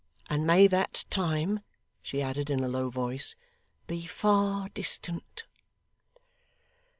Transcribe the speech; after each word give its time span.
And 0.31 0.47
may 0.47 0.65
that 0.65 1.05
time,' 1.11 1.59
she 2.01 2.23
added 2.23 2.49
in 2.49 2.63
a 2.63 2.67
low 2.67 2.89
voice, 2.89 3.35
'be 3.85 4.07
far 4.07 4.69
distant! 4.69 5.43